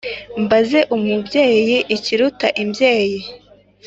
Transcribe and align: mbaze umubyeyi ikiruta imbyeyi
mbaze 0.43 0.79
umubyeyi 0.95 1.77
ikiruta 1.95 2.47
imbyeyi 2.61 3.19